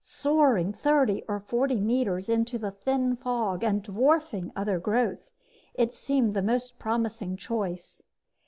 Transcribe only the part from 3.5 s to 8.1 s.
and dwarfing other growth, it seemed the most promising choice.